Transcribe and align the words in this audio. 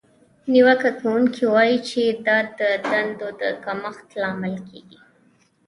نیوکه 0.51 0.89
کوونکې 0.99 1.43
وایي 1.53 1.77
چې 1.89 2.01
دا 2.25 2.37
د 2.59 2.61
دندو 2.89 3.29
د 3.41 3.41
کمښت 3.63 4.07
لامل 4.21 4.55
کیږي. 4.69 4.99